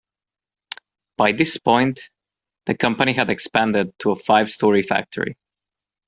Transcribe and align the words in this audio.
By 1.15 1.31
this 1.33 1.57
point, 1.59 2.09
the 2.65 2.73
company 2.75 3.13
had 3.13 3.29
expanded 3.29 3.93
to 3.99 4.09
a 4.09 4.15
five-story 4.15 4.81
factory. 4.81 5.37